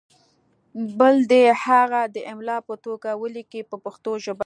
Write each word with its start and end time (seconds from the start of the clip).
بل 0.99 1.15
دې 1.31 1.43
هغه 1.63 2.01
د 2.15 2.17
املا 2.31 2.57
په 2.69 2.75
توګه 2.85 3.09
ولیکي 3.23 3.61
په 3.69 3.75
پښتو 3.85 4.11
ژبه. 4.23 4.39